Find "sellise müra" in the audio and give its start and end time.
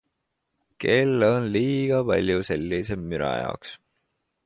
2.51-3.33